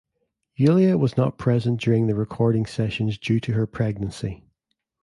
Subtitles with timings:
[0.55, 4.43] Yulia was not present during the recording sessions due to her pregnancy.